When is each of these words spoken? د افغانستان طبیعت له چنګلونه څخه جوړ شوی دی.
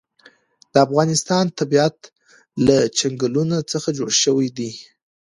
د 0.71 0.73
افغانستان 0.87 1.45
طبیعت 1.59 1.97
له 2.65 2.77
چنګلونه 2.97 3.57
څخه 3.71 3.89
جوړ 3.97 4.09
شوی 4.23 4.47
دی. 4.57 4.71